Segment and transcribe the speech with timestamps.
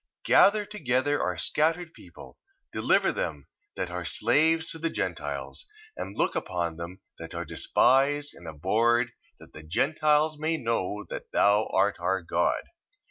[0.23, 0.23] 1:27.
[0.25, 2.39] Gather together our scattered people,
[2.73, 8.33] deliver them that are slaves to the Gentiles, and look upon them that are despised
[8.33, 12.63] and abhorred: that the Gentiles may know that thou art our God.